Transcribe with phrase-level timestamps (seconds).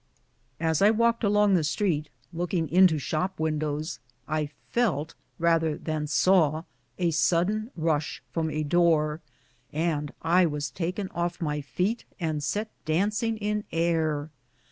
[0.59, 6.63] As I walked along the street, looking into shop windows, I felt, rather than saw,
[6.97, 9.21] a sudden rush from a door,
[9.71, 14.31] and I was taken off my feet and set dancing in air.